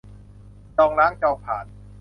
[0.77, 1.65] จองล้างจองผลาญ